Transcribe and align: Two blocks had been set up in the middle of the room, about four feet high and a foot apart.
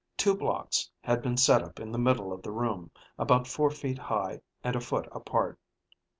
Two 0.17 0.33
blocks 0.35 0.89
had 1.03 1.21
been 1.21 1.37
set 1.37 1.61
up 1.61 1.79
in 1.79 1.91
the 1.91 1.99
middle 1.99 2.33
of 2.33 2.41
the 2.41 2.49
room, 2.51 2.89
about 3.19 3.45
four 3.45 3.69
feet 3.69 3.99
high 3.99 4.41
and 4.63 4.75
a 4.75 4.81
foot 4.81 5.07
apart. 5.11 5.59